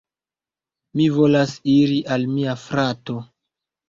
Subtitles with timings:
[0.99, 3.19] Mi volas iri al mia frato.